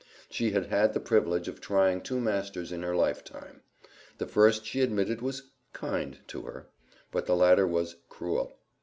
[0.31, 3.61] She had had the privilege of trying two masters in her life time;
[4.17, 6.65] the first she admitted was "kind" to her,
[7.11, 8.57] but the latter was "cruel."